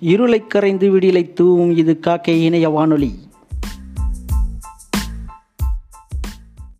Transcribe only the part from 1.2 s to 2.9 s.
தூவும் இது காக்கை இணைய